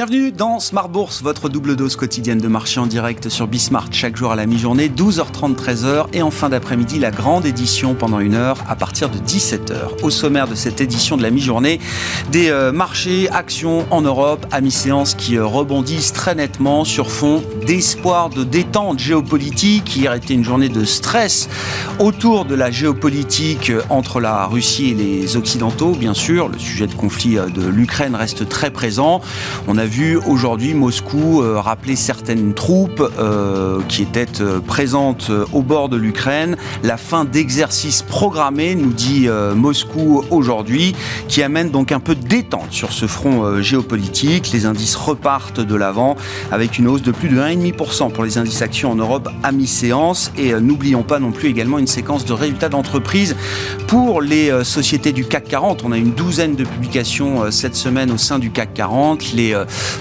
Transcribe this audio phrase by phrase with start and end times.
[0.00, 4.16] Bienvenue dans Smart Bourse, votre double dose quotidienne de marché en direct sur Bismart chaque
[4.16, 8.34] jour à la mi-journée, 12h30, 13h et en fin d'après-midi la grande édition pendant une
[8.34, 10.02] heure à partir de 17h.
[10.02, 11.80] Au sommaire de cette édition de la mi-journée,
[12.32, 17.44] des euh, marchés, actions en Europe à mi-séance qui euh, rebondissent très nettement sur fond
[17.66, 19.94] d'espoir de détente géopolitique.
[19.94, 21.50] Hier était une journée de stress
[21.98, 26.48] autour de la géopolitique euh, entre la Russie et les Occidentaux, bien sûr.
[26.48, 29.20] Le sujet de conflit de l'Ukraine reste très présent.
[29.68, 35.62] On a vu aujourd'hui Moscou euh, rappeler certaines troupes euh, qui étaient euh, présentes au
[35.62, 36.56] bord de l'Ukraine.
[36.84, 40.94] La fin d'exercices programmés, nous dit Moscou aujourd'hui,
[41.28, 44.52] qui amène donc un peu de détente sur ce front géopolitique.
[44.52, 46.16] Les indices repartent de l'avant
[46.52, 50.30] avec une hausse de plus de 1,5% pour les indices actions en Europe à mi-séance.
[50.38, 53.36] Et n'oublions pas non plus également une séquence de résultats d'entreprise
[53.88, 55.82] pour les sociétés du CAC 40.
[55.84, 59.32] On a une douzaine de publications cette semaine au sein du CAC 40.
[59.32, 59.56] Les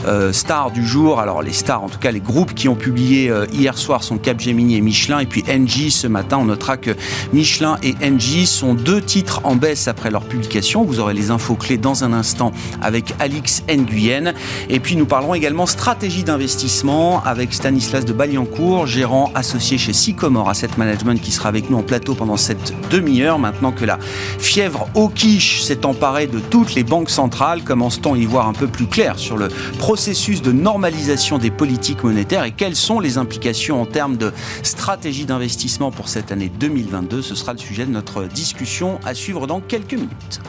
[0.06, 1.20] euh, stars du jour.
[1.20, 4.18] Alors les stars, en tout cas les groupes qui ont publié euh, hier soir sont
[4.18, 5.20] Capgemini et Michelin.
[5.20, 6.92] Et puis Engie ce matin, on notera que
[7.34, 10.84] Michelin et Engie sont deux titres en baisse après leur publication.
[10.84, 14.34] Vous aurez les infos clés dans un instant avec Alix Nguyen.
[14.70, 20.50] Et puis nous parlerons également stratégie d'investissement avec Stanislas de Baliancourt, gérant associé chez Sycomore
[20.50, 23.40] Asset Management qui sera avec nous en plateau pendant cette demi-heure.
[23.40, 24.00] Maintenant que la
[24.38, 28.54] fièvre au quiche s'est emparée de toutes les banques centrales, commence-t-on à y voir un
[28.54, 33.18] peu plus clair sur le processus de normalisation des politiques monétaires et quelles sont les
[33.18, 34.32] implications en termes de
[34.64, 39.48] stratégie d'investissement pour cette année 2022 Ce sera le sujet de notre discussion à suivre
[39.48, 40.42] dans quelques minutes.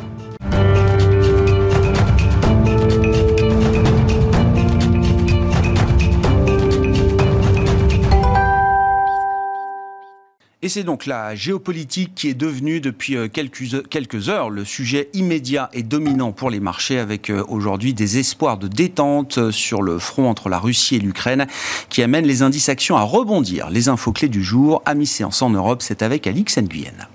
[10.70, 15.82] C'est donc la géopolitique qui est devenue depuis euh, quelques, heures le sujet immédiat et
[15.82, 20.30] dominant pour les marchés avec euh, aujourd'hui des espoirs de détente euh, sur le front
[20.30, 21.46] entre la Russie et l'Ukraine
[21.88, 23.68] qui amènent les indices actions à rebondir.
[23.68, 27.08] Les infos clés du jour à mi-séance en Europe, c'est avec Alix Nguyen.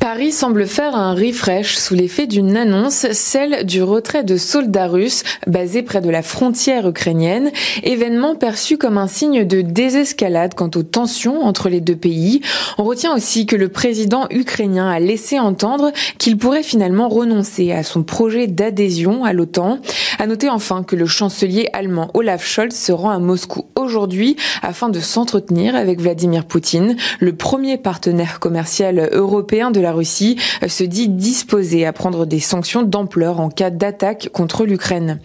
[0.00, 5.24] Paris semble faire un refresh sous l'effet d'une annonce, celle du retrait de soldats russes
[5.46, 7.50] basés près de la frontière ukrainienne,
[7.82, 12.40] événement perçu comme un signe de désescalade quant aux tensions entre les deux pays.
[12.78, 17.82] On retient aussi que le président ukrainien a laissé entendre qu'il pourrait finalement renoncer à
[17.82, 19.80] son projet d'adhésion à l'OTAN.
[20.18, 24.88] À noter enfin que le chancelier allemand Olaf Scholz se rend à Moscou aujourd'hui afin
[24.88, 30.84] de s'entretenir avec Vladimir Poutine, le premier partenaire commercial européen de la Russie euh, se
[30.84, 35.20] dit disposée à prendre des sanctions d'ampleur en cas d'attaque contre l'Ukraine.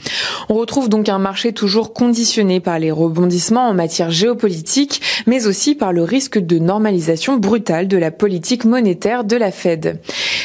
[0.50, 5.76] On retrouve donc un marché toujours conditionné par les rebondissements en matière géopolitique, mais aussi
[5.76, 10.00] par le risque de normalisation brutale de la politique monétaire de la Fed.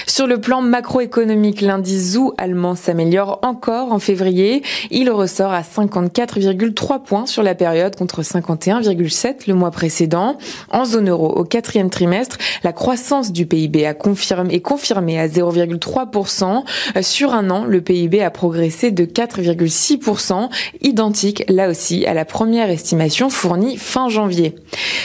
[0.06, 4.62] Sur le plan macroéconomique, l'indice ZOO allemand s'améliore encore en février.
[4.90, 10.36] Il ressort à 54,3 points sur la période contre 51,7 le mois précédent.
[10.70, 15.28] En zone euro, au quatrième trimestre, la croissance du PIB a confirmé, est confirmée à
[15.28, 16.64] 0,3%.
[17.00, 20.48] Sur un an, le PIB a progressé de 4,6%,
[20.80, 24.56] identique là aussi à la première estimation fournie fin janvier.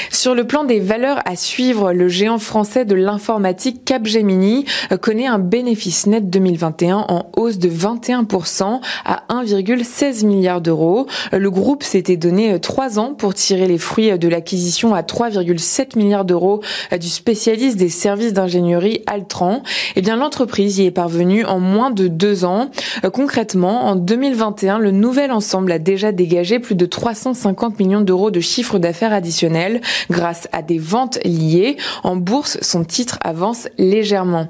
[0.09, 4.65] Sur le plan des valeurs à suivre, le géant français de l'informatique Capgemini
[5.01, 11.07] connaît un bénéfice net 2021 en hausse de 21% à 1,16 milliard d'euros.
[11.31, 16.25] Le groupe s'était donné trois ans pour tirer les fruits de l'acquisition à 3,7 milliards
[16.25, 16.61] d'euros
[16.99, 19.63] du spécialiste des services d'ingénierie Altran.
[19.95, 22.69] Eh bien, l'entreprise y est parvenue en moins de deux ans.
[23.13, 28.39] Concrètement, en 2021, le nouvel ensemble a déjà dégagé plus de 350 millions d'euros de
[28.39, 31.77] chiffre d'affaires additionnel grâce à des ventes liées.
[32.03, 34.47] En bourse, son titre avance légèrement.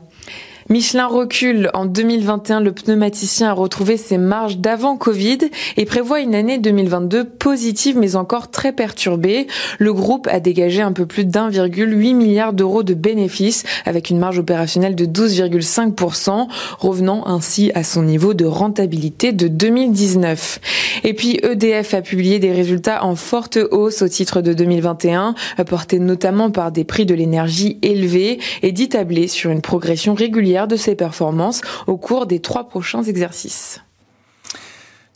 [0.68, 1.70] Michelin recule.
[1.76, 5.38] En 2021, le pneumaticien a retrouvé ses marges d'avant Covid
[5.78, 9.46] et prévoit une année 2022 positive mais encore très perturbée.
[9.78, 14.40] Le groupe a dégagé un peu plus d'1,8 milliard d'euros de bénéfices avec une marge
[14.40, 16.48] opérationnelle de 12,5%,
[16.80, 20.60] revenant ainsi à son niveau de rentabilité de 2019.
[21.04, 25.36] Et puis EDF a publié des résultats en forte hausse au titre de 2021,
[25.68, 30.55] portés notamment par des prix de l'énergie élevés et dit tabler sur une progression régulière
[30.64, 33.82] de ses performances au cours des trois prochains exercices.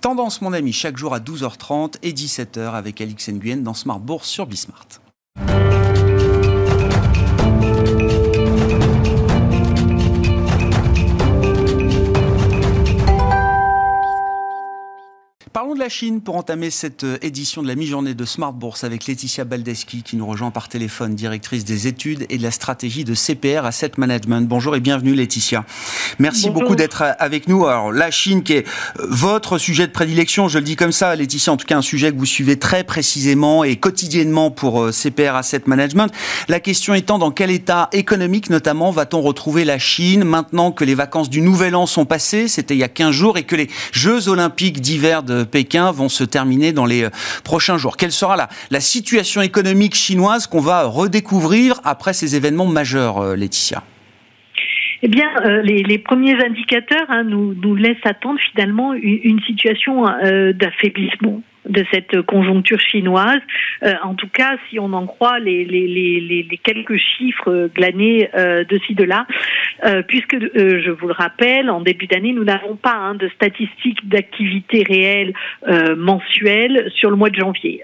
[0.01, 4.27] Tendance, mon ami, chaque jour à 12h30 et 17h avec Alix Nguyen dans Smart Bourse
[4.27, 4.87] sur Bismart.
[15.53, 18.83] Parlons de la Chine pour entamer cette euh, édition de la mi-journée de Smart Bourse
[18.83, 23.03] avec Laetitia Baldeschi qui nous rejoint par téléphone, directrice des études et de la stratégie
[23.03, 24.47] de CPR Asset Management.
[24.47, 25.65] Bonjour et bienvenue Laetitia.
[26.19, 27.65] Merci beaucoup d'être euh, avec nous.
[27.65, 28.67] Alors la Chine qui est
[28.99, 31.81] euh, votre sujet de prédilection, je le dis comme ça Laetitia, en tout cas un
[31.81, 36.13] sujet que vous suivez très précisément et quotidiennement pour CPR Asset Management.
[36.47, 40.95] La question étant dans quel état économique notamment va-t-on retrouver la Chine maintenant que les
[40.95, 43.69] vacances du Nouvel An sont passées, c'était il y a 15 jours, et que les
[43.91, 47.09] Jeux olympiques d'hiver de Pékin vont se terminer dans les euh,
[47.43, 47.97] prochains jours.
[47.97, 48.35] Quelle sera
[48.69, 53.83] la, situation économique chinoise qu'on va redécouvrir après ces événements majeurs, euh, Laetitia?
[55.01, 60.03] Eh bien, euh, les, premiers indicateurs hein, nous laissent attendre finalement une, situation
[60.53, 63.39] d'affaiblissement de cette conjoncture chinoise.
[63.83, 68.95] Euh, en tout cas, si on en croit les, quelques chiffres glanés euh, de ci
[68.95, 69.25] de là,
[69.85, 74.07] euh, puisque je vous le rappelle, en début d'année, nous n'avons pas hein, de statistiques
[74.07, 75.33] d'activité réelle
[75.97, 77.81] mensuelles sur le mois de janvier.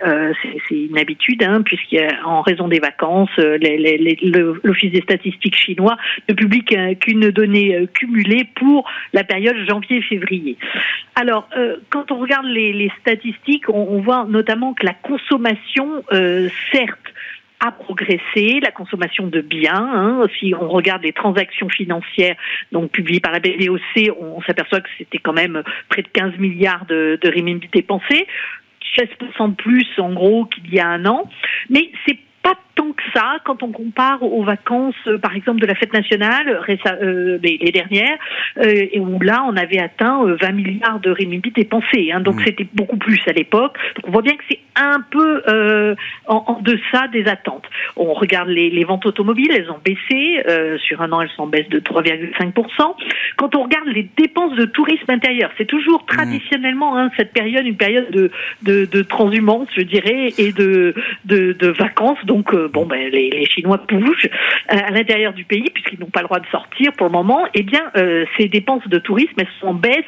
[0.68, 5.98] C'est une habitude, hein, puisqu'en raison des vacances, l'Office des statistiques chinois
[6.30, 10.58] ne publie qu'une donnée cumulée pour la période janvier-février.
[11.16, 11.48] Alors,
[11.90, 16.04] quand on regarde les, statistiques, on, voit notamment que la consommation,
[16.72, 17.14] certes,
[17.60, 19.74] a progressé, la consommation de biens.
[19.74, 20.28] Hein.
[20.40, 22.36] Si on regarde les transactions financières
[22.72, 26.86] donc publiées par la BVOC, on, s'aperçoit que c'était quand même près de 15 milliards
[26.86, 28.28] de, de dépensés.
[28.98, 31.30] 16% de plus en gros qu'il y a un an.
[31.70, 35.66] Mais c'est pas tant que ça quand on compare aux vacances, euh, par exemple, de
[35.66, 38.18] la fête nationale, euh, les, dernières,
[38.58, 42.12] euh, et où là, on avait atteint 20 milliards de renminbi dépensés.
[42.12, 42.44] Hein, donc, mmh.
[42.46, 43.78] c'était beaucoup plus à l'époque.
[43.96, 45.42] Donc, on voit bien que c'est un peu
[46.28, 47.66] en, en, deçà des attentes.
[47.96, 50.44] On regarde les, ventes automobiles, elles ont baissé.
[50.80, 52.96] sur un an, elles sont en baisse de 3,5%.
[53.38, 56.14] Quand on regarde les dépenses de tourisme intérieur, c'est toujours mmh.
[56.14, 58.32] traditionnellement hein, cette période, une période de,
[58.64, 60.94] de, de transhumance, je dirais, et de,
[61.24, 62.24] de, de vacances.
[62.26, 64.30] Donc, bon, ben, les, Chinois bougent
[64.72, 67.46] euh, à l'intérieur du pays puisqu'ils n'ont pas le droit de sortir pour le moment.
[67.54, 70.04] Eh bien, euh, ces dépenses de tourisme elles sont en baisse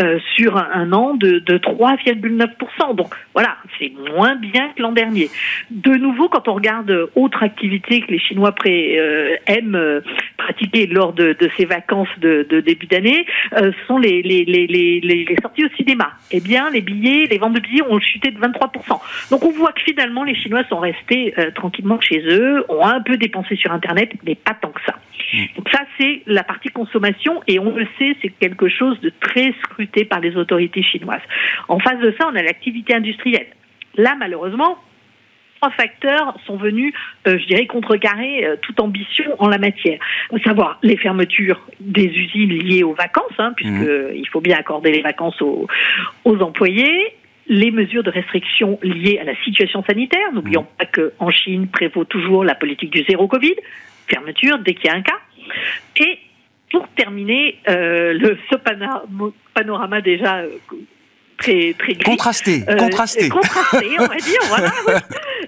[0.00, 2.94] euh, sur un, an de, de 3,9%.
[2.96, 5.28] Donc voilà, c'est moins bien que l'an dernier.
[5.70, 8.98] De nouveau, quand on regarde autre activité que les Chinois pré,
[9.46, 10.02] aiment
[10.90, 15.36] lors de, de ces vacances de, de début d'année, ce sont les, les, les, les,
[15.40, 16.12] sorties au cinéma.
[16.30, 19.30] Eh bien, les billets, les ventes de billets ont chuté de 23%.
[19.30, 23.16] Donc on voit que finalement, les Chinois sont restés tranquillement chez eux, ont un peu
[23.16, 24.96] dépensé sur Internet, mais pas tant que ça.
[25.32, 25.44] Mm.
[25.56, 29.54] Donc ça, c'est la partie consommation, et on le sait, c'est quelque chose de très
[29.62, 31.22] scruté par les autorités chinoises.
[31.68, 33.46] En face de ça, on a l'activité industrielle.
[33.96, 34.78] Là, malheureusement,
[35.62, 36.92] trois facteurs sont venus,
[37.28, 40.00] euh, je dirais, contrecarrer euh, toute ambition en la matière.
[40.34, 44.26] À savoir les fermetures des usines liées aux vacances, hein, puisqu'il mm.
[44.32, 45.68] faut bien accorder les vacances aux,
[46.24, 47.14] aux employés,
[47.46, 50.32] les mesures de restriction liées à la situation sanitaire.
[50.32, 53.54] N'oublions pas qu'en Chine prévaut toujours la politique du zéro Covid,
[54.08, 55.20] fermeture dès qu'il y a un cas.
[55.98, 56.18] Et
[56.72, 58.56] pour terminer, euh, le, ce
[59.54, 60.42] panorama déjà
[61.42, 64.72] très très gris, contrasté, euh, contrasté, contrasté, on va dire, voilà.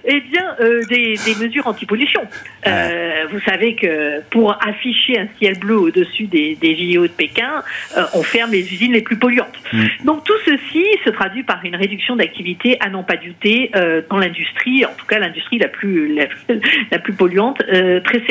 [0.03, 2.21] eh bien, euh, des, des, mesures anti-pollution.
[2.67, 7.63] Euh, vous savez que pour afficher un ciel bleu au-dessus des, des JO de Pékin,
[7.97, 9.57] euh, on ferme les usines les plus polluantes.
[9.71, 9.83] Mm.
[10.05, 14.17] Donc tout ceci se traduit par une réduction d'activité à n'en pas douter euh, dans
[14.17, 16.25] l'industrie, en tout cas l'industrie la plus la,
[16.91, 18.21] la plus polluante, très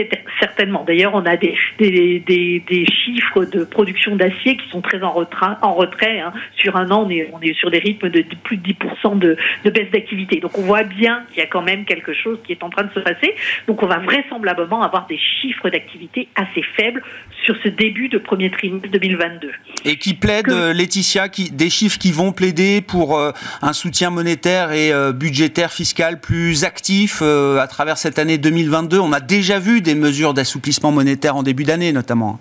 [0.40, 0.84] certainement.
[0.84, 2.20] D'ailleurs, on a des, des,
[2.66, 5.46] des, chiffres de production d'acier qui sont très en retrait.
[5.62, 6.32] En retrait hein.
[6.56, 9.36] Sur un an, on est, on est sur des rythmes de plus de 10% de,
[9.64, 10.40] de baisse d'activité.
[10.40, 12.82] Donc on voit bien qu'il y a quand même quelque chose qui est en train
[12.82, 13.32] de se passer.
[13.68, 17.00] Donc on va vraisemblablement avoir des chiffres d'activité assez faibles
[17.44, 19.52] sur ce début de premier trimestre 2022.
[19.84, 23.30] Et qui plaide, Laetitia, qui, des chiffres qui vont plaider pour euh,
[23.62, 28.98] un soutien monétaire et euh, budgétaire fiscal plus actif euh, à travers cette année 2022.
[28.98, 32.40] On a déjà vu des mesures d'assouplissement monétaire en début d'année notamment.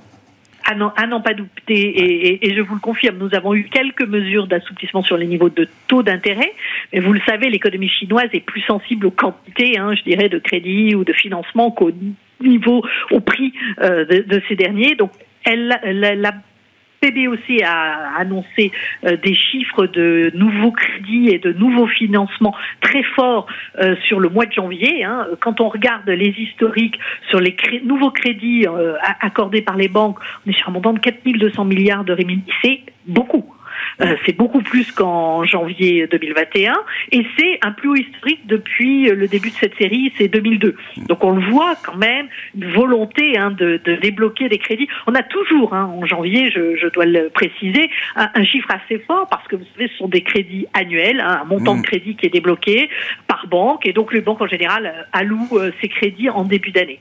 [0.66, 4.48] À n'en pas douter, et, et, je vous le confirme, nous avons eu quelques mesures
[4.48, 6.54] d'assouplissement sur les niveaux de taux d'intérêt,
[6.94, 10.40] mais vous le savez, l'économie chinoise est plus sensible aux quantités, hein, je dirais, de
[10.40, 11.92] crédit ou de financement qu'au
[12.40, 14.96] niveau, au prix euh, de, de, ces derniers.
[14.96, 15.12] Donc,
[15.44, 16.34] elle, la, la
[17.04, 18.72] PBOC a annoncé
[19.04, 23.46] euh, des chiffres de nouveaux crédits et de nouveaux financements très forts
[23.80, 25.04] euh, sur le mois de janvier.
[25.04, 25.28] Hein.
[25.42, 26.98] Quand on regarde les historiques
[27.30, 30.18] sur les nouveaux crédits euh, accordés par les banques,
[30.48, 32.44] on est sur un montant de 4200 milliards de renminbi.
[32.62, 33.54] C'est beaucoup.
[34.26, 36.74] C'est beaucoup plus qu'en janvier 2021
[37.12, 40.76] et c'est un plus haut historique depuis le début de cette série, c'est 2002.
[41.08, 44.88] Donc on le voit quand même, une volonté hein, de, de, débloquer des crédits.
[45.08, 49.28] On a toujours, hein, en janvier, je, je, dois le préciser, un, chiffre assez fort
[49.30, 51.84] parce que vous savez, ce sont des crédits annuels, hein, un montant de mmh.
[51.84, 52.90] crédit qui est débloqué
[53.28, 57.00] par banque et donc les banques en général allouent ces crédits en début d'année.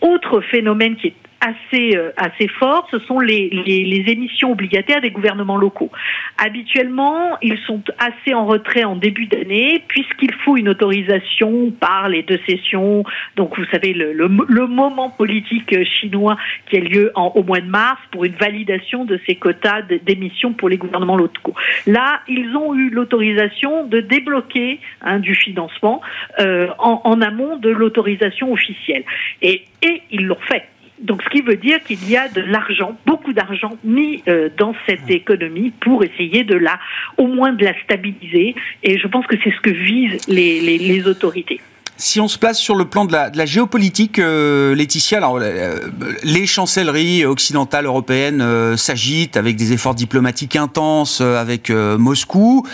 [0.00, 1.14] Autre phénomène qui est
[1.44, 5.90] assez, euh, assez fort, ce sont les, les, émissions obligataires des gouvernements locaux.
[6.38, 12.22] Habituellement, ils sont assez en retrait en début d'année, puisqu'il faut une autorisation par les
[12.22, 13.04] deux sessions.
[13.36, 16.36] Donc, vous savez, le, le, moment politique chinois
[16.68, 20.52] qui a lieu en, au mois de mars pour une validation de ces quotas d'émissions
[20.52, 21.54] pour les gouvernements locaux.
[21.86, 26.00] Là, ils ont eu l'autorisation de débloquer hein, du financement
[26.40, 29.04] euh, en, en amont de l'autorisation officielle.
[29.42, 30.64] Et, et ils l'ont fait.
[31.04, 34.74] Donc, ce qui veut dire qu'il y a de l'argent, beaucoup d'argent mis euh, dans
[34.86, 36.78] cette économie pour essayer de la,
[37.18, 38.54] au moins de la stabiliser.
[38.82, 41.60] Et je pense que c'est ce que visent les, les, les autorités.
[41.96, 45.78] Si on se place sur le plan de la, géopolitique, euh, Laetitia, alors euh,
[46.24, 52.66] les chancelleries occidentales européennes euh, s'agitent avec des efforts diplomatiques intenses avec Moscou.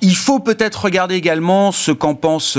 [0.00, 2.58] Il faut peut-être regarder également ce qu'en pense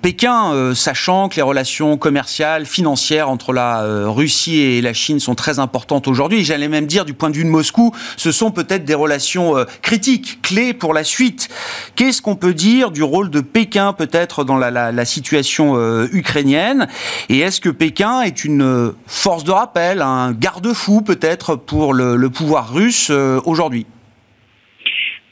[0.00, 5.58] Pékin, sachant que les relations commerciales, financières entre la Russie et la Chine sont très
[5.58, 6.44] importantes aujourd'hui.
[6.44, 10.42] J'allais même dire, du point de vue de Moscou, ce sont peut-être des relations critiques,
[10.42, 11.48] clés pour la suite.
[11.96, 16.86] Qu'est-ce qu'on peut dire du rôle de Pékin peut-être dans la situation situation euh, ukrainienne.
[17.28, 22.28] Et est-ce que Pékin est une euh, force de rappel, un garde-fou peut-être pour le,
[22.30, 23.86] pouvoir russe euh, aujourd'hui?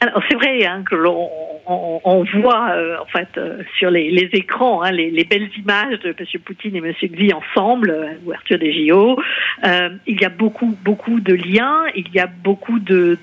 [0.03, 1.29] Alors c'est vrai hein, que l'on
[1.65, 5.99] on, voit euh, en fait euh, sur les, les écrans hein, les, les, belles images
[5.99, 6.41] de M.
[6.43, 6.93] Poutine et M.
[6.93, 9.17] Xi ensemble, euh, ouverture des JO.
[9.63, 13.17] il y a beaucoup beaucoup de liens, il y a beaucoup de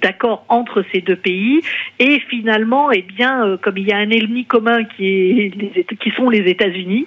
[0.00, 1.60] d'accords de, entre ces deux pays
[1.98, 6.10] et finalement, eh bien, comme il y a un ennemi commun qui est les, qui
[6.12, 7.06] sont les États-Unis,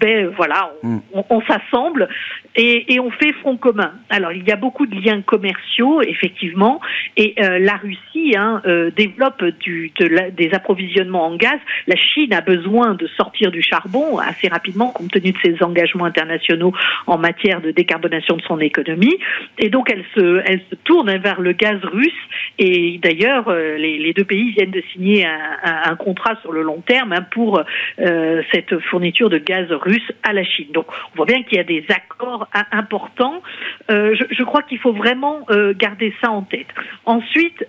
[0.00, 1.02] ben voilà, on, mm.
[1.12, 2.08] on, on s'assemble
[2.56, 3.92] et, et, on fait front commun.
[4.08, 6.80] Alors il y a beaucoup de liens commerciaux effectivement
[7.16, 8.62] et la Russie hein,
[8.96, 14.18] développe du, de des approvisionnements en gaz, la Chine a besoin de sortir du charbon
[14.18, 16.72] assez rapidement compte tenu de ses engagements internationaux
[17.06, 19.16] en matière de décarbonation de son économie.
[19.58, 22.12] Et donc elle se, elle se tourne vers le gaz russe.
[22.58, 26.62] Et d'ailleurs, euh, les, les, deux pays viennent de signer un, un, contrat sur le
[26.62, 27.62] long terme hein, pour
[28.00, 30.68] euh, cette fourniture de gaz russe à la Chine.
[30.72, 33.42] Donc on voit bien qu'il y a des accords importants.
[33.90, 36.68] Euh, je, crois qu'il faut vraiment euh, garder ça en tête.
[37.04, 37.66] Ensuite,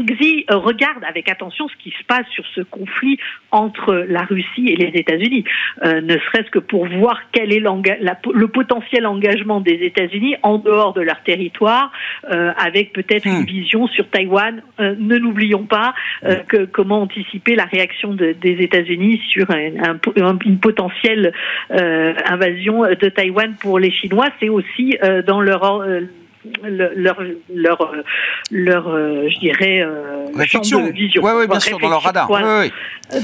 [0.00, 3.18] Xi euh, regarde avec attention ce qui se passe sur ce conflit
[3.50, 5.44] entre la Russie et les États-Unis,
[5.84, 10.92] euh, ne serait-ce que pour voir quel est le potentiel engagement des États-Unis en dehors
[10.92, 11.92] de leur territoire,
[12.30, 13.46] euh, avec peut-être une hmm.
[13.46, 14.62] vision sur Taïwan.
[14.78, 15.94] ne n'oublions pas
[16.48, 19.98] que comment anticiper la réaction de, des États-Unis sur un,
[20.44, 21.32] une potentielle
[21.70, 24.26] invasion de Taïwan pour les Chinois.
[24.40, 25.64] C'est aussi dans leur
[26.64, 27.92] leur leur
[28.50, 31.22] leur euh, je dirais euh, réflexion de vision.
[31.22, 32.28] Ouais, bien sûr, dans leur radar.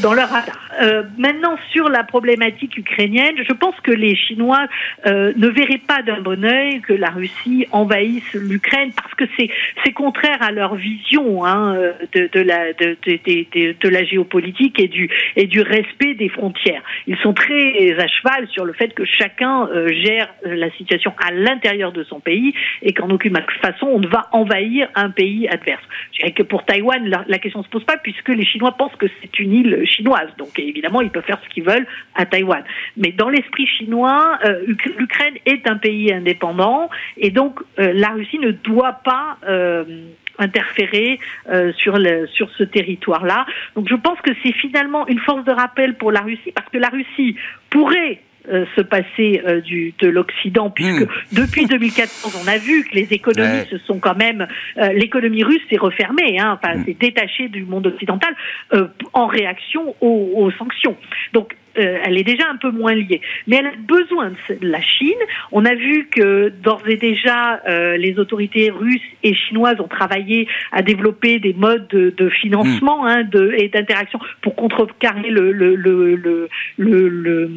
[0.02, 0.70] Dans leur radar.
[0.80, 4.66] Euh, maintenant, sur la problématique ukrainienne, je pense que les Chinois
[5.06, 9.50] euh, ne verraient pas d'un bon oeil que la Russie envahisse l'Ukraine parce que c'est
[9.84, 11.76] c'est contraire à leur vision hein,
[12.14, 16.82] de, de la de, de, de, la géopolitique et du et du respect des frontières.
[17.06, 21.92] Ils sont très à cheval sur le fait que chacun gère la situation à l'intérieur
[21.92, 25.82] de son pays et qu'en aucune façon on ne va envahir un pays adverse.
[26.12, 28.96] Je dirais que pour Taïwan, la, question ne se pose pas puisque les Chinois pensent
[28.96, 30.28] que c'est une île chinoise.
[30.38, 32.62] Donc évidemment, ils peuvent faire ce qu'ils veulent à Taïwan.
[32.96, 34.64] Mais dans l'esprit chinois, euh,
[34.98, 39.84] l'Ukraine est un pays indépendant et donc euh, la Russie ne doit pas euh,
[40.38, 41.20] interférer
[41.76, 41.96] sur
[42.32, 43.46] sur ce territoire-là.
[43.76, 46.78] Donc je pense que c'est finalement une force de rappel pour la Russie parce que
[46.78, 47.36] la Russie
[47.70, 48.20] pourrait
[48.52, 51.08] euh, se passer euh, du, de l'Occident, puisque hmm.
[51.32, 54.46] depuis 2014, on a vu que les économies se sont quand même,
[54.76, 56.84] euh, l'économie russe s'est refermée, hein, enfin, hmm.
[56.84, 58.34] s'est détachée du monde occidental
[59.12, 60.96] en réaction aux, aux sanctions.
[61.32, 63.20] Donc euh, elle est déjà un peu moins liée.
[63.46, 65.10] Mais elle a besoin de la Chine.
[65.52, 70.46] On a vu que d'ores et déjà, euh, les autorités russes et chinoises ont travaillé
[70.72, 73.06] à développer des modes de, de financement mm.
[73.06, 77.48] hein, de, et d'interaction pour contrecarrer le, le, le, le, le,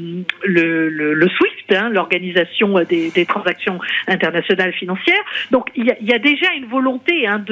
[0.43, 5.23] le, le SWIFT, hein, l'organisation des, des, transactions internationales financières.
[5.51, 7.43] Donc il y a, y a déjà une volonté hein,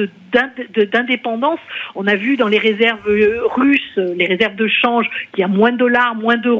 [0.92, 1.60] d'indépendance.
[1.94, 5.72] On a vu dans les réserves russes, les réserves de change, qu'il y a moins
[5.72, 6.55] de dollars, moins d'euros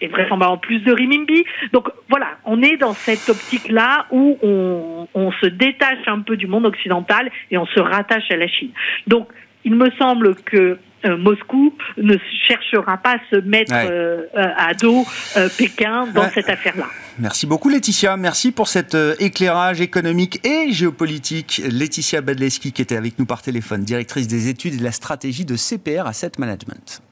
[0.00, 1.44] et vraisemblablement plus de renminbi.
[1.72, 6.46] Donc voilà, on est dans cette optique-là où on, on se détache un peu du
[6.46, 8.70] monde occidental et on se rattache à la Chine.
[9.06, 9.28] Donc
[9.64, 12.16] il me semble que euh, Moscou ne
[12.46, 15.06] cherchera pas à se mettre euh, à dos
[15.36, 16.86] euh, Pékin dans cette affaire-là.
[17.18, 21.62] Merci beaucoup Laetitia, merci pour cet éclairage économique et géopolitique.
[21.70, 25.44] Laetitia Badleski qui était avec nous par téléphone, directrice des études et de la stratégie
[25.44, 27.02] de CPR Asset Management.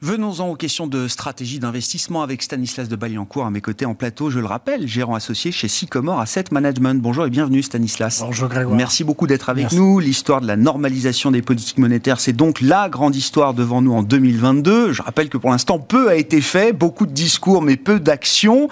[0.00, 4.30] Venons-en aux questions de stratégie d'investissement avec Stanislas de Baliancourt à mes côtés en plateau,
[4.30, 7.02] je le rappelle, gérant associé chez Sycomore Asset Management.
[7.02, 8.20] Bonjour et bienvenue Stanislas.
[8.24, 8.76] Bonjour Grégoire.
[8.76, 9.98] Merci beaucoup d'être avec nous.
[9.98, 14.04] L'histoire de la normalisation des politiques monétaires, c'est donc la grande histoire devant nous en
[14.04, 14.92] 2022.
[14.92, 18.68] Je rappelle que pour l'instant, peu a été fait, beaucoup de discours mais peu d'actions.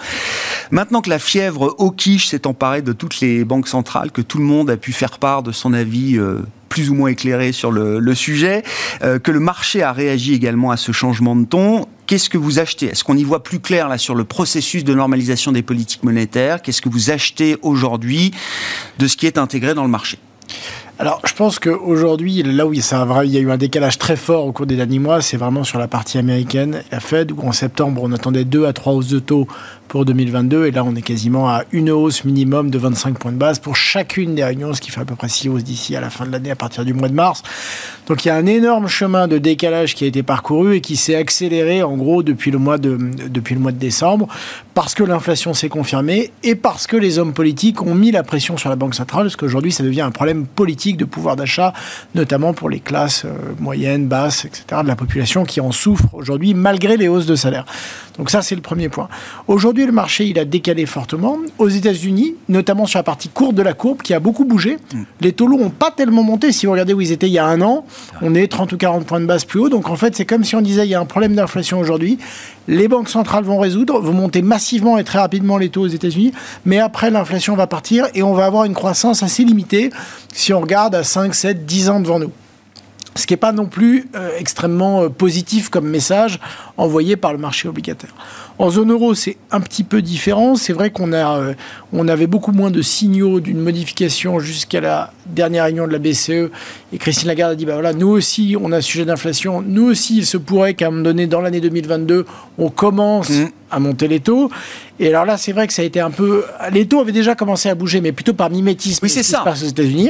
[0.71, 4.37] Maintenant que la fièvre au quiche s'est emparée de toutes les banques centrales, que tout
[4.37, 6.39] le monde a pu faire part de son avis euh,
[6.69, 8.63] plus ou moins éclairé sur le, sujet,
[9.03, 11.87] euh, que le marché a réagi également à ce changement de ton.
[12.05, 12.87] Qu'est-ce que vous achetez?
[12.87, 16.61] Est-ce qu'on y voit plus clair là sur le processus de normalisation des politiques monétaires?
[16.61, 18.31] Qu'est-ce que vous achetez aujourd'hui
[18.97, 20.17] de ce qui est intégré dans le marché?
[20.99, 24.51] Alors, je pense qu'aujourd'hui, là où il y a eu un décalage très fort au
[24.51, 28.01] cours des derniers mois, c'est vraiment sur la partie américaine, la Fed, où en septembre,
[28.03, 29.47] on attendait 2 à 3 hausses de taux
[29.87, 30.65] pour 2022.
[30.65, 33.75] Et là, on est quasiment à une hausse minimum de 25 points de base pour
[33.75, 36.25] chacune des réunions, ce qui fait à peu près 6 hausses d'ici à la fin
[36.25, 37.43] de l'année, à partir du mois de mars.
[38.07, 40.95] Donc, il y a un énorme chemin de décalage qui a été parcouru et qui
[40.95, 42.97] s'est accéléré, en gros, depuis le mois de,
[43.29, 44.27] depuis le mois de décembre,
[44.73, 48.57] parce que l'inflation s'est confirmée et parce que les hommes politiques ont mis la pression
[48.57, 51.73] sur la Banque centrale, parce qu'aujourd'hui, ça devient un problème politique de pouvoir d'achat,
[52.15, 53.29] notamment pour les classes euh,
[53.59, 57.65] moyennes, basses, etc., de la population qui en souffrent aujourd'hui, malgré les hausses de salaire.
[58.17, 59.09] Donc ça, c'est le premier point.
[59.77, 61.37] Aujourd'hui, le marché, il a décalé fortement.
[61.59, 64.77] Aux États-Unis, notamment sur la partie courte de la courbe, qui a beaucoup bougé.
[64.91, 65.03] Mm.
[65.21, 66.51] Les taux longs n'ont pas tellement monté.
[66.51, 67.85] Si vous regardez où ils étaient il y a un an,
[68.23, 69.69] on est 30 ou 40 points de base plus haut.
[69.69, 72.17] Donc en fait, c'est comme si on disait il y a un problème d'inflation aujourd'hui.
[72.67, 76.31] Les banques centrales vont résoudre, vont monter massivement et très rapidement les taux aux États-Unis.
[76.65, 79.91] Mais après, l'inflation va partir et on va avoir une croissance assez limitée
[80.33, 82.31] si on regarde à 5, 7, 10 ans devant nous
[83.17, 86.39] ce qui n'est pas non plus euh, extrêmement euh, positif comme message
[86.77, 88.13] envoyé par le marché obligataire.
[88.59, 90.55] En zone euro, c'est un petit peu différent.
[90.55, 91.53] C'est vrai qu'on a, euh,
[91.93, 96.49] on avait beaucoup moins de signaux d'une modification jusqu'à la dernière réunion de la BCE.
[96.91, 99.61] Et Christine Lagarde a dit, bah voilà, nous aussi, on a un sujet d'inflation.
[99.61, 102.25] Nous aussi, il se pourrait qu'à un moment donné, dans l'année 2022,
[102.57, 103.49] on commence mmh.
[103.69, 104.49] à monter les taux.
[104.99, 106.43] Et alors là, c'est vrai que ça a été un peu.
[106.71, 109.01] Les taux avaient déjà commencé à bouger, mais plutôt par mimétisme.
[109.03, 109.43] Oui, c'est ça.
[109.47, 110.09] aux États-Unis.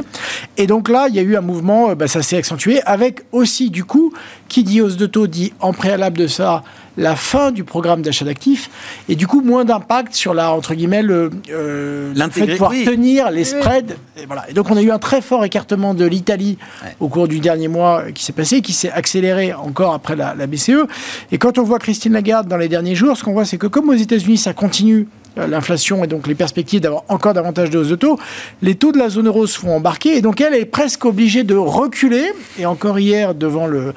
[0.56, 3.24] Et donc là, il y a eu un mouvement, euh, bah, ça s'est accentué, avec
[3.34, 4.14] aussi, du coup,
[4.48, 6.64] qui dit hausse de taux dit en préalable de ça
[6.98, 8.70] la fin du programme d'achat d'actifs
[9.08, 13.32] et du coup moins d'impact sur la entre guillemets le, euh, fait de pouvoir tenir
[13.32, 13.96] les spreads.
[14.18, 14.50] Et, voilà.
[14.50, 16.58] et donc on a eu un très fort écartement de l'Italie
[17.00, 20.48] au cours du dernier mois qui s'est passé, qui s'est accéléré encore après la, la
[20.48, 20.88] BCE.
[21.32, 23.68] Et quand on voit Christine Lagarde dans les derniers jours, ce qu'on voit c'est que
[23.68, 27.78] comme aux États-Unis ça continue euh, l'inflation et donc les perspectives d'avoir encore davantage de
[27.78, 28.20] hausses de taux,
[28.62, 31.44] les taux de la zone euro se font embarquer et donc elle est presque obligée
[31.44, 32.32] de reculer.
[32.58, 33.94] Et encore hier, devant le,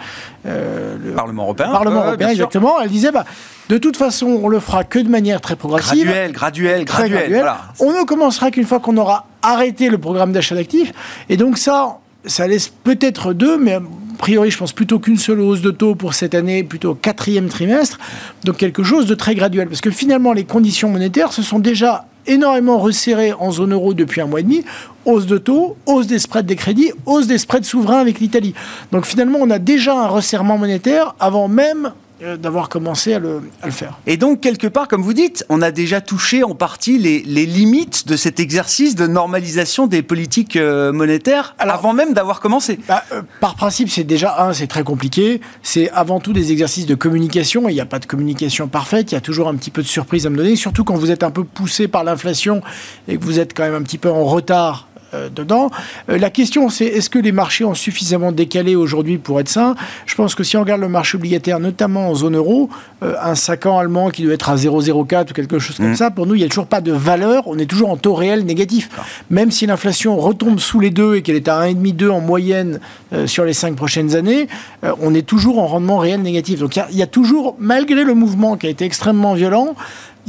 [0.47, 3.25] euh, Parlement européen, Parlement européen exactement, elle disait bah,
[3.69, 6.05] de toute façon, on le fera que de manière très progressive.
[6.05, 7.47] Graduelle, graduelle, graduelle.
[7.79, 10.93] On ne commencera qu'une fois qu'on aura arrêté le programme d'achat d'actifs.
[11.29, 13.79] Et donc ça, ça laisse peut-être deux, mais
[14.21, 17.99] priori, je pense plutôt qu'une seule hausse de taux pour cette année, plutôt quatrième trimestre.
[18.45, 19.67] Donc quelque chose de très graduel.
[19.67, 24.21] Parce que finalement, les conditions monétaires se sont déjà énormément resserrées en zone euro depuis
[24.21, 24.63] un mois et demi.
[25.07, 28.55] Hausse de taux, hausse des spreads des crédits, hausse des spreads souverains avec l'Italie.
[28.93, 31.93] Donc finalement, on a déjà un resserrement monétaire avant même
[32.39, 33.99] d'avoir commencé à le, faire.
[34.07, 38.07] Et donc, quelque part, comme vous dites, on a déjà touché en partie les, limites
[38.07, 42.79] de cet exercice de normalisation des politiques euh, monétaires avant même d'avoir commencé.
[42.87, 45.41] Bah, euh, par principe, c'est déjà, un, c'est très compliqué.
[45.63, 47.69] C'est avant tout des exercices de communication.
[47.69, 49.13] Il n'y a pas de communication parfaite.
[49.13, 51.11] Il y a toujours un petit peu de surprise à me donner, surtout quand vous
[51.11, 52.61] êtes un peu poussé par l'inflation
[53.09, 55.71] et que vous êtes quand même un petit peu en retard euh, dedans.
[56.09, 59.75] Euh, la question, c'est est-ce que les marchés ont suffisamment décalé aujourd'hui pour être sains?
[60.07, 62.71] Je pense que si on regarde le marché obligataire, notamment en zone euro,
[63.03, 65.97] euh, un 5 ans allemand qui doit être à 0,04 ou quelque chose comme mmh.
[65.97, 67.45] ça, pour nous, il n'y a toujours pas de valeur.
[67.47, 68.89] On est toujours en taux réel négatif.
[69.31, 72.81] Même si l'inflation retombe sous les deux et qu'elle est à 1,5-2 en moyenne
[73.27, 74.49] sur les 5 prochaines années,
[75.01, 76.61] on est toujours en rendement réel négatif.
[76.61, 79.75] Donc il y, a toujours, malgré le mouvement qui a été extrêmement violent,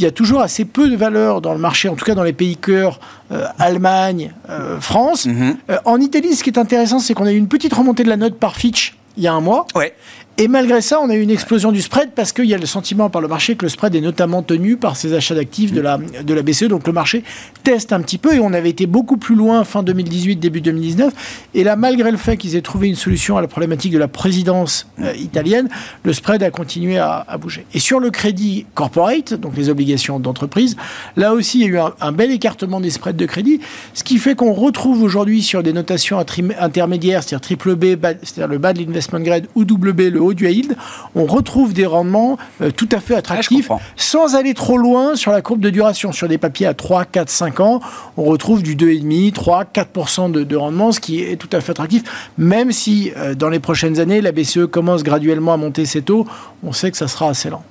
[0.01, 2.23] il y a toujours assez peu de valeur dans le marché, en tout cas dans
[2.23, 2.99] les pays cœurs,
[3.31, 5.27] euh, Allemagne, euh, France.
[5.27, 5.57] Mhm.
[5.69, 8.09] Euh, en Italie, ce qui est intéressant, c'est qu'on a eu une petite remontée de
[8.09, 9.67] la note par Fitch il y a un mois.
[9.75, 9.93] Ouais.
[10.41, 12.65] Et malgré ça, on a eu une explosion du spread parce qu'il y a le
[12.65, 15.81] sentiment par le marché que le spread est notamment tenu par ces achats d'actifs de
[15.81, 16.63] la, de la BCE.
[16.63, 17.23] Donc le marché
[17.63, 21.13] teste un petit peu et on avait été beaucoup plus loin fin 2018, début 2019.
[21.53, 24.07] Et là, malgré le fait qu'ils aient trouvé une solution à la problématique de la
[24.07, 25.69] présidence euh, italienne,
[26.03, 27.67] le spread a continué à, bouger.
[27.75, 30.75] Et sur le crédit corporate, donc les obligations d'entreprise,
[31.17, 33.59] là aussi, il y a eu un, bel écartement des spreads de crédit,
[33.93, 36.17] ce qui fait qu'on retrouve aujourd'hui sur des notations
[36.59, 37.85] intermédiaires, c'est-à-dire triple B,
[38.23, 40.75] c'est-à-dire le bas de l'investment grade ou double B, le haut du yield,
[41.15, 45.41] on retrouve des rendements euh, tout à fait attractifs, sans aller trop loin sur la
[45.41, 46.11] courbe de duration.
[46.11, 47.81] Sur des papiers à 3, 4, 5 ans,
[48.17, 51.71] on retrouve du 2,5, 3, 4% de, de rendement, ce qui est tout à fait
[51.71, 52.03] attractif,
[52.37, 56.25] même si euh, dans les prochaines années, la BCE commence graduellement à monter ses taux,
[56.63, 57.63] on sait que ça sera assez lent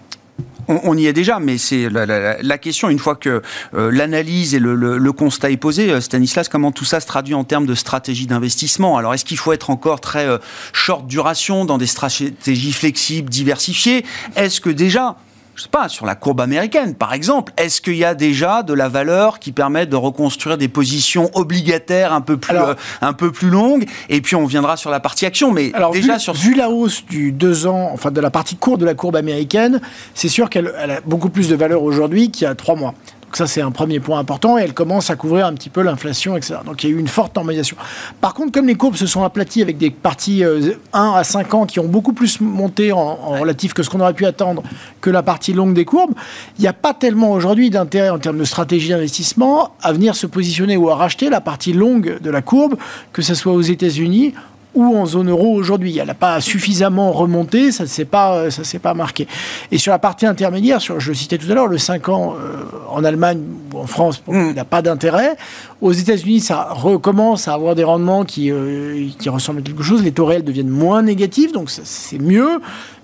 [0.70, 3.42] on, y est déjà, mais c'est la, question, une fois que
[3.74, 7.44] euh, l'analyse et le, constat est posé, euh, Stanislas, comment tout ça se traduit en
[7.44, 8.96] termes de stratégie d'investissement?
[8.96, 10.38] Alors, est-ce qu'il faut être encore très euh,
[10.72, 14.04] short duration dans des stratégies flexibles, diversifiées?
[14.36, 15.16] Est-ce que déjà,
[15.60, 18.72] je sais pas, sur la courbe américaine, par exemple, est-ce qu'il y a déjà de
[18.72, 23.30] la valeur qui permet de reconstruire des positions obligataires un peu plus, euh, un peu
[23.30, 23.84] plus longues?
[24.08, 25.52] Et puis on viendra sur la partie action.
[25.52, 28.56] Mais alors, déjà vu, sur vu la hausse du 2 ans, enfin de la partie
[28.56, 29.82] courte de la courbe américaine,
[30.14, 32.94] c'est sûr qu'elle a beaucoup plus de valeur aujourd'hui qu'il y a 3 mois.
[33.30, 35.82] Donc ça, c'est un premier point important et elle commence à couvrir un petit peu
[35.82, 36.56] l'inflation, etc.
[36.66, 37.76] Donc il y a eu une forte normalisation.
[38.20, 41.54] Par contre, comme les courbes se sont aplaties avec des parties 1 euh, à 5
[41.54, 44.64] ans qui ont beaucoup plus monté en, relatif que ce qu'on aurait pu attendre
[45.00, 46.14] que la partie longue des courbes,
[46.58, 50.26] il n'y a pas tellement aujourd'hui d'intérêt en termes de stratégie d'investissement à venir se
[50.26, 52.74] positionner ou à racheter la partie longue de la courbe,
[53.12, 54.34] que ce soit aux États-Unis
[54.74, 55.98] ou en zone euro aujourd'hui.
[55.98, 59.26] Elle n'a pas suffisamment remonté, ça ne s'est pas, ça s'est pas marqué.
[59.70, 62.34] Et sur la partie intermédiaire, sur, je le citais tout à l'heure, le 5 ans
[62.38, 63.40] euh, en Allemagne
[63.72, 65.36] ou en France, il n'a pas d'intérêt.
[65.80, 70.02] Aux États-Unis, ça recommence à avoir des rendements qui, euh, qui ressemblent à quelque chose.
[70.02, 72.60] Les taux réels deviennent moins négatifs, donc c'est mieux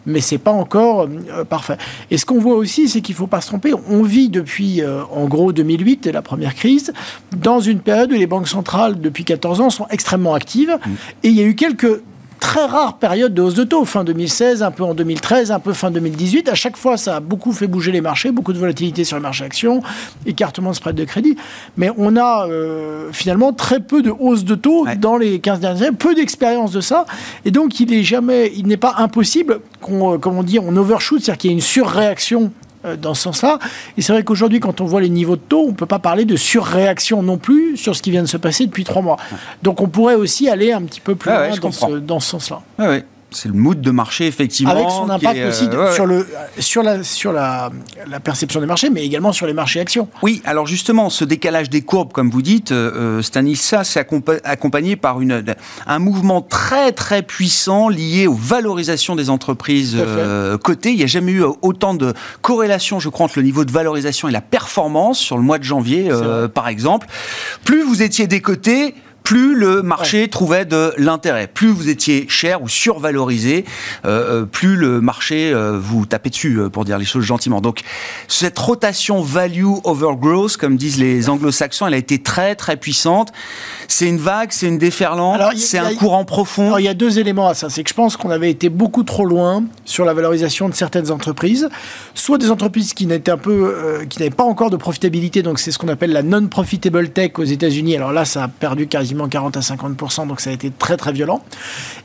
[0.06, 1.76] mais c'est pas encore euh, parfait.
[2.10, 3.72] Et ce qu'on voit aussi, c'est qu'il faut pas se tromper.
[3.90, 6.92] On vit depuis, euh, en gros, 2008, la première crise,
[7.36, 10.70] dans une période où les banques centrales, depuis 14 ans, sont extrêmement actives.
[10.70, 10.90] Mmh.
[11.24, 12.00] Et il y a eu quelques
[12.46, 15.72] très rare période de hausse de taux, fin 2016, un peu en 2013, un peu
[15.72, 16.48] fin 2018.
[16.48, 19.22] À chaque fois, ça a beaucoup fait bouger les marchés, beaucoup de volatilité sur les
[19.22, 19.82] marchés actions,
[20.26, 21.36] écartement de spread de crédit.
[21.76, 25.82] Mais on a euh, finalement très peu de hausse de taux dans les 15 dernières
[25.82, 27.04] années, peu d'expérience de ça.
[27.44, 30.76] Et donc, il n'est jamais, il n'est pas impossible qu'on, euh, comme on dit, on
[30.76, 32.52] overshoot, c'est-à-dire qu'il y ait une surréaction
[32.94, 33.58] dans ce sens-là.
[33.96, 35.98] Et c'est vrai qu'aujourd'hui, quand on voit les niveaux de taux, on ne peut pas
[35.98, 39.16] parler de surréaction non plus sur ce qui vient de se passer depuis trois mois.
[39.62, 42.62] Donc on pourrait aussi aller un petit peu plus loin dans, ce, dans, ce, sens-là
[43.30, 44.72] c'est le mood de marché, effectivement.
[44.72, 46.26] Avec son impact aussi euh, sur, le,
[46.58, 47.70] sur, la, sur la,
[48.08, 50.08] la, perception des marchés, mais également sur les marchés actions.
[50.22, 54.06] Oui, alors justement, ce décalage des courbes, comme vous dites, euh, Stanislas, c'est
[54.44, 55.44] accompagné par une,
[55.86, 60.90] un mouvement très très puissant lié aux valorisations des entreprises euh, cotées.
[60.90, 64.28] Il n'y a jamais eu autant de corrélation, je crois, entre le niveau de valorisation
[64.28, 67.06] et la performance sur le mois de janvier, euh, par exemple.
[67.64, 68.94] Plus vous étiez décoté,
[69.26, 71.48] plus le marché trouvait de l'intérêt.
[71.48, 73.64] Plus vous étiez cher ou survalorisé,
[74.04, 77.60] euh, euh, plus le marché euh, vous tapait dessus, pour dire les choses gentiment.
[77.60, 77.80] Donc
[78.28, 83.32] cette rotation value over growth, comme disent les anglo-saxons, elle a été très très puissante.
[83.88, 86.66] C'est une vague, c'est une déferlante, c'est un courant profond.
[86.66, 87.68] Alors, il y a deux éléments à ça.
[87.68, 91.10] C'est que je pense qu'on avait été beaucoup trop loin sur la valorisation de certaines
[91.10, 91.68] entreprises,
[92.14, 95.72] soit des entreprises qui n'étaient un peu, qui n'avaient pas encore de profitabilité, donc c'est
[95.72, 97.96] ce qu'on appelle la non-profitable tech aux États-Unis.
[97.96, 101.12] Alors là, ça a perdu quasiment 40 à 50%, donc ça a été très très
[101.12, 101.42] violent.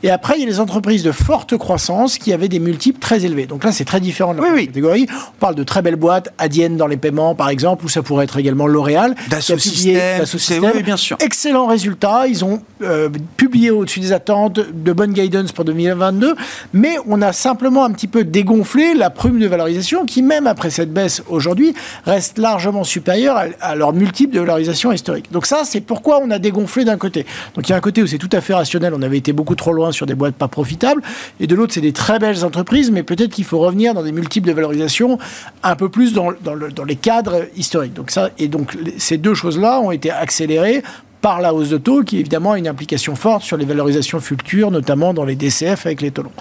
[0.02, 3.24] Et après, il y a les entreprises de forte croissance qui avaient des multiples très
[3.24, 3.46] élevés.
[3.46, 5.06] Donc là, c'est très différent de la catégorie.
[5.10, 8.24] On parle de très belles boîtes, Adienne dans les paiements par exemple, ou ça pourrait
[8.24, 9.14] être également L'Oréal.
[9.28, 11.16] Dassault Systèmes, oui, bien sûr.
[11.20, 12.26] Excellent résultat.
[12.26, 16.34] Ils ont euh, publié au-dessus des attentes, de bonnes guidance pour 2022,
[16.72, 20.70] mais on a simplement un petit peu dégonflé la prime de valorisation qui, même après
[20.70, 25.30] cette baisse aujourd'hui, reste largement supérieure à, à leur multiple de valorisation historique.
[25.32, 28.06] Donc ça, c'est pourquoi on a dégonflé d'un Donc il y a un côté où
[28.06, 30.48] c'est tout à fait rationnel, on avait été beaucoup trop loin sur des boîtes pas
[30.48, 31.02] profitables,
[31.40, 34.12] et de l'autre c'est des très belles entreprises, mais peut-être qu'il faut revenir dans des
[34.12, 35.18] multiples de valorisation
[35.62, 37.94] un peu plus dans, dans les cadres historiques.
[37.94, 40.82] Donc ça, et donc ces deux choses-là ont été accélérées
[41.22, 44.70] par la hausse de taux, qui évidemment a une implication forte sur les valorisations futures,
[44.70, 46.32] notamment dans les DCF avec les taux longs.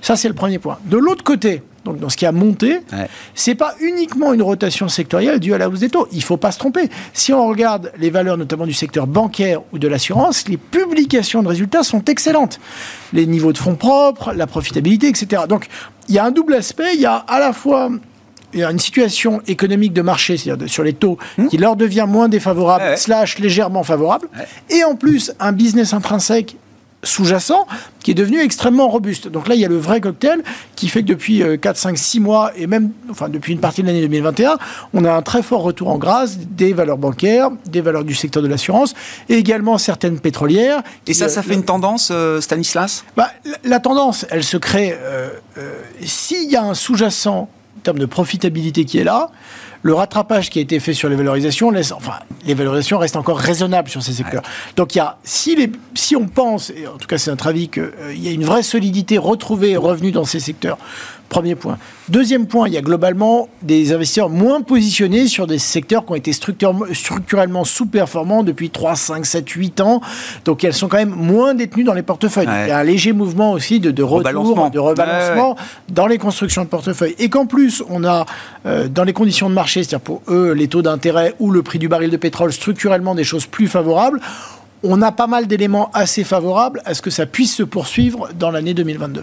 [0.00, 0.78] Ça, c'est le premier point.
[0.86, 2.96] De l'autre côté, donc dans ce qui a monté, ce
[3.34, 6.08] c'est pas uniquement une rotation sectorielle due à la hausse des taux.
[6.12, 6.88] Il faut pas se tromper.
[7.12, 11.48] Si on regarde les valeurs notamment du secteur bancaire ou de l'assurance, les publications de
[11.48, 12.60] résultats sont excellentes.
[13.12, 15.42] Les niveaux de fonds propres, la profitabilité, etc.
[15.48, 15.68] Donc
[16.08, 16.94] il y a un double aspect.
[16.94, 17.90] Il y a à la fois
[18.54, 21.48] une situation économique de marché, c'est-à-dire sur les taux, hmm.
[21.48, 24.28] qui leur devient moins défavorable, slash légèrement favorable,
[24.68, 26.56] et en plus un business intrinsèque
[27.02, 27.66] sous-jacent
[28.00, 29.28] qui est devenu extrêmement robuste.
[29.28, 30.42] Donc là, il y a le vrai cocktail
[30.76, 33.86] qui fait que depuis 4, 5, 6 mois, et même enfin, depuis une partie de
[33.86, 34.58] l'année 2021,
[34.94, 38.42] on a un très fort retour en grâce des valeurs bancaires, des valeurs du secteur
[38.42, 38.94] de l'assurance,
[39.28, 40.82] et également certaines pétrolières.
[41.06, 43.04] Et ça, ça fait une tendance, euh, Stanislas?
[43.16, 43.30] Bah,
[43.64, 47.48] la, tendance, elle se crée euh, euh, s'il y a un sous-jacent en
[47.82, 49.30] termes de profitabilité qui est là,
[49.82, 52.14] le rattrapage qui a été fait sur les valorisations laisse, enfin,
[52.44, 54.42] les valorisations restent encore raisonnables sur ces secteurs.
[54.76, 57.46] Donc, il y a, si, les, si on pense, et en tout cas c'est notre
[57.46, 60.78] avis, qu'il y a une vraie solidité retrouvée et revenue dans ces secteurs,
[61.30, 61.78] Premier point.
[62.08, 66.16] Deuxième point, il y a globalement des investisseurs moins positionnés sur des secteurs qui ont
[66.16, 70.00] été structurellement sous-performants depuis 3, 5, 7, 8 ans.
[70.44, 72.48] Donc elles sont quand même moins détenues dans les portefeuilles.
[72.64, 75.56] Il y a un léger mouvement aussi de, de retour, de rebalancement
[75.88, 77.14] dans les constructions de portefeuilles.
[77.20, 78.26] Et qu'en plus, on a
[78.66, 81.78] euh, dans les conditions de marché, c'est-à-dire pour eux, les taux d'intérêt ou le prix
[81.78, 84.20] du baril de pétrole, structurellement des choses plus favorables
[84.82, 88.50] on a pas mal d'éléments assez favorables à ce que ça puisse se poursuivre dans
[88.50, 89.22] l'année 2022.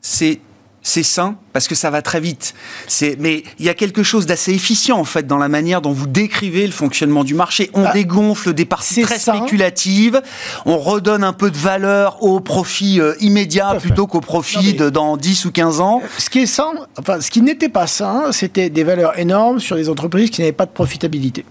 [0.00, 0.40] C'est
[0.84, 2.54] c'est sain parce que ça va très vite.
[2.86, 5.92] C'est, mais il y a quelque chose d'assez efficient en fait dans la manière dont
[5.92, 7.70] vous décrivez le fonctionnement du marché.
[7.72, 10.20] On bah, dégonfle des parties très spéculatives,
[10.66, 15.16] on redonne un peu de valeur au profit euh, immédiat plutôt qu'au profit de dans
[15.16, 16.02] 10 ou 15 ans.
[16.18, 19.76] Ce qui est sain, enfin ce qui n'était pas sain, c'était des valeurs énormes sur
[19.76, 21.46] des entreprises qui n'avaient pas de profitabilité.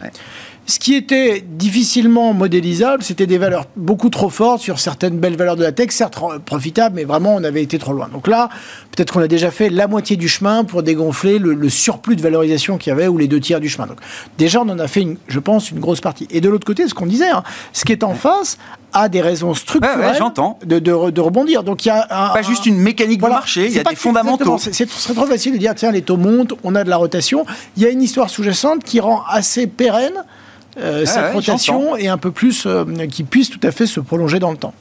[0.66, 5.58] Ce qui était difficilement modélisable, c'était des valeurs beaucoup trop fortes sur certaines belles valeurs
[5.58, 8.08] de la tech, certes profitables, mais vraiment on avait été trop loin.
[8.08, 8.48] Donc là,
[8.92, 12.78] peut-être qu'on a déjà fait la moitié du chemin pour dégonfler le, surplus de valorisation
[12.78, 13.88] qu'il y avait ou les deux tiers du chemin.
[13.88, 13.98] Donc
[14.38, 16.28] déjà on en a fait, une, je pense, une grosse partie.
[16.32, 18.58] Et de l'autre côté, ce qu'on disait, hein, ce qui est en face
[18.94, 20.18] a des raisons structurelles
[20.66, 21.64] de, de, de, rebondir.
[21.64, 24.58] Donc il y a pas juste une mécanique de marché, il y a des fondamentaux.
[24.60, 27.46] C'est très trop facile de dire tiens les taux montent, on a de la rotation.
[27.76, 30.24] Il y a une histoire sous-jacente qui rend assez pérenne
[30.78, 34.40] euh, cette rotation et un peu plus euh, qui puisse tout à fait se prolonger
[34.40, 34.74] dans le temps.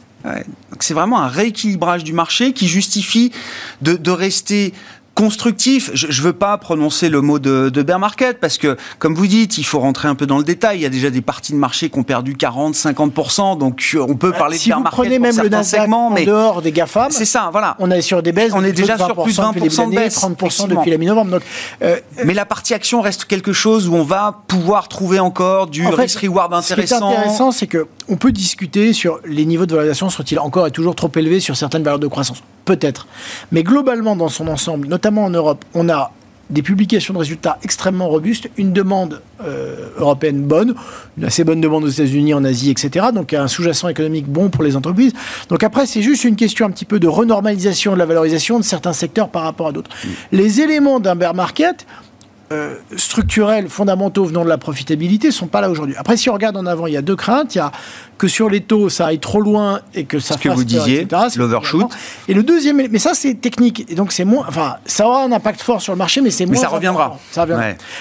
[0.78, 3.32] C'est vraiment un rééquilibrage du marché qui justifie
[3.80, 4.72] de, de rester
[5.14, 5.90] constructif.
[5.94, 9.26] Je ne veux pas prononcer le mot de, de, bear market parce que, comme vous
[9.26, 10.78] dites, il faut rentrer un peu dans le détail.
[10.78, 13.58] Il y a déjà des parties de marché qui ont perdu 40, 50%.
[13.58, 14.94] Donc, on peut parler si de bear market.
[14.94, 17.76] Si vous prenez même le Nasdaq segments, mais en dehors des GAFAM, c'est ça, voilà.
[17.78, 18.52] On est sur des baisses.
[18.54, 20.18] On est déjà sur plus de 20% de baisse.
[20.18, 21.40] 30% depuis la mi-novembre.
[21.82, 25.86] Euh, mais la partie action reste quelque chose où on va pouvoir trouver encore du
[25.86, 26.96] risk-reward intéressant.
[26.96, 30.38] Ce qui est intéressant, c'est que on peut discuter sur les niveaux de valorisation sont-ils
[30.38, 33.06] encore et toujours trop élevés sur certaines valeurs de croissance Peut-être.
[33.50, 36.12] Mais globalement, dans son ensemble, notamment en Europe, on a
[36.48, 40.76] des publications de résultats extrêmement robustes, une demande euh, européenne bonne,
[41.18, 43.06] une assez bonne demande aux États-Unis, en Asie, etc.
[43.12, 45.12] Donc un sous-jacent économique bon pour les entreprises.
[45.48, 48.64] Donc après, c'est juste une question un petit peu de renormalisation de la valorisation de
[48.64, 49.90] certains secteurs par rapport à d'autres.
[50.30, 51.84] Les éléments d'un bear market,
[52.52, 55.94] euh, structurels, fondamentaux venant de la profitabilité sont pas là aujourd'hui.
[55.96, 57.54] Après, si on regarde en avant, il y a deux craintes.
[57.54, 57.72] Il y a
[58.22, 61.08] que sur les taux, ça aille trop loin et que ça Ce que vous disiez,
[61.36, 61.88] l'overshoot.
[62.28, 65.32] Et le deuxième, mais ça c'est technique, et donc c'est moins, enfin, ça aura un
[65.32, 66.54] impact fort sur le marché, mais c'est moins.
[66.54, 67.18] Mais ça reviendra.
[67.32, 67.44] Ça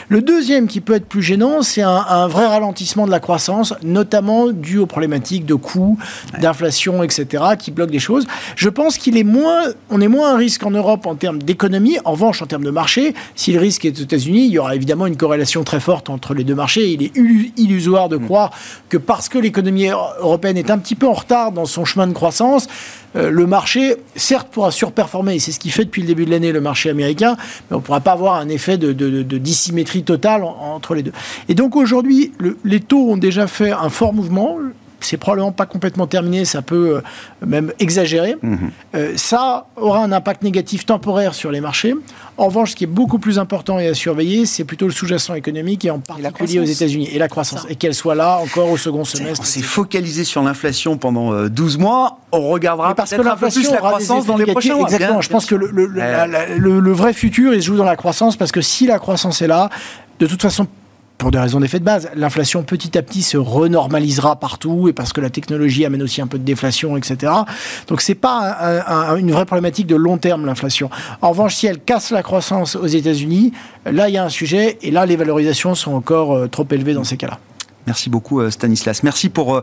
[0.09, 4.51] Le deuxième qui peut être plus gênant, c'est un, vrai ralentissement de la croissance, notamment
[4.51, 5.97] dû aux problématiques de coûts,
[6.39, 8.27] d'inflation, etc., qui bloquent des choses.
[8.55, 11.97] Je pense qu'il est moins, on est moins un risque en Europe en termes d'économie.
[12.05, 14.75] En revanche, en termes de marché, si le risque est aux États-Unis, il y aura
[14.75, 16.91] évidemment une corrélation très forte entre les deux marchés.
[16.91, 17.11] Il est
[17.57, 18.25] illusoire de mm.
[18.25, 18.51] croire
[18.89, 22.13] que parce que l'économie européenne est un petit peu en retard dans son chemin de
[22.13, 22.67] croissance.
[23.15, 26.31] Euh, le marché, certes, pourra surperformer, et c'est ce qui fait depuis le début de
[26.31, 27.35] l'année le marché américain,
[27.69, 28.91] mais on ne pourra pas avoir un effet de,
[29.37, 31.11] dissymétrie totale entre les deux.
[31.49, 32.31] Et donc aujourd'hui,
[32.63, 34.57] les taux ont déjà fait un fort mouvement
[35.05, 38.35] c'est probablement pas complètement terminé, ça peut euh, même exagérer.
[38.41, 38.71] Mhm.
[38.95, 41.93] Euh, ça aura un impact négatif temporaire sur les marchés.
[42.37, 45.33] En revanche, ce qui est beaucoup plus important et à surveiller, c'est plutôt le sous-jacent
[45.33, 47.65] économique et en particulier aux États-Unis et la croissance.
[47.69, 49.41] Et qu'elle soit là encore au second semestre.
[49.41, 52.19] On s'est focalisé sur l'inflation pendant 12 euh, mois.
[52.31, 54.85] On regardera parce que l'inflation la croissance dans les prochains mois.
[54.85, 55.21] Exactement.
[55.21, 58.61] je pense que le, le vrai futur, il se joue dans la croissance parce que
[58.61, 59.69] si la croissance est là,
[60.19, 60.67] de toute façon,
[61.21, 62.09] pour des raisons d'effet de base.
[62.15, 66.25] L'inflation petit à petit se renormalisera partout et parce que la technologie amène aussi un
[66.25, 67.31] peu de déflation, etc.
[67.87, 68.81] Donc c'est pas
[69.19, 70.89] une vraie problématique de long terme l'inflation.
[71.21, 73.53] En revanche, si elle casse la croissance aux États-Unis,
[73.85, 76.95] là il y a un sujet et là les valorisations sont encore euh, trop élevées
[76.95, 77.37] dans ces cas-là.
[77.87, 79.03] Merci beaucoup euh, Stanislas.
[79.03, 79.61] Merci pour euh,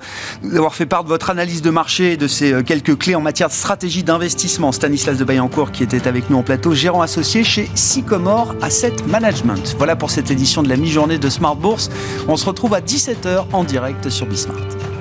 [0.53, 3.21] avoir fait part de votre analyse de marché et de ces euh, quelques clés en
[3.21, 4.73] matière de stratégie d'investissement.
[4.73, 9.77] Stanislas de Bayancourt qui était avec nous en plateau, gérant associé chez Sycomore Asset Management.
[9.79, 11.91] Voilà pour cette édition de la mi-journée de Smart Bourse.
[12.27, 14.98] On se retrouve à 17h en direct sur Bismart.